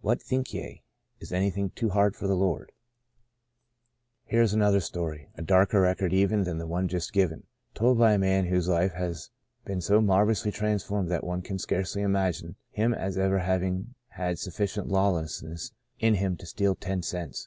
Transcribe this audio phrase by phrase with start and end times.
[0.00, 0.82] What think ye?
[1.20, 2.72] Is anything too hard for the Lord?"
[4.30, 6.88] Here is another story— a darker record 102 Sons of Ishmael even than the one
[6.88, 7.46] just given—
[7.78, 9.28] told by a man whose life has
[9.66, 14.38] been so marvellously trans formed that one can scarcely imagine him as ever having had
[14.38, 17.46] sufficient lawlessness in him to steal ten cents.